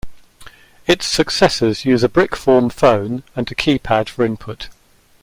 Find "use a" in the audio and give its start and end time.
1.85-2.09